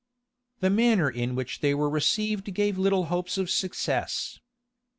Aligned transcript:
The 0.61 0.71
manner 0.71 1.11
in 1.11 1.35
which 1.35 1.59
they 1.59 1.75
were 1.75 1.87
received 1.87 2.55
gave 2.55 2.79
little 2.79 3.05
hopes 3.05 3.37
of 3.37 3.51
success. 3.51 4.39